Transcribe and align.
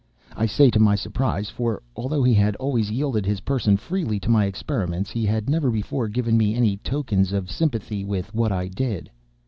I 0.35 0.47
say 0.47 0.71
to 0.71 0.79
my 0.79 0.95
surprise, 0.95 1.51
for, 1.51 1.83
although 1.95 2.23
he 2.23 2.33
had 2.33 2.55
always 2.55 2.89
yielded 2.89 3.23
his 3.23 3.41
person 3.41 3.77
freely 3.77 4.19
to 4.21 4.31
my 4.31 4.45
experiments, 4.45 5.11
he 5.11 5.25
had 5.27 5.47
never 5.47 5.69
before 5.69 6.07
given 6.07 6.35
me 6.37 6.55
any 6.55 6.77
tokens 6.77 7.31
of 7.33 7.51
sympathy 7.51 8.03
with 8.03 8.33
what 8.33 8.51
I 8.51 8.67
did. 8.67 9.11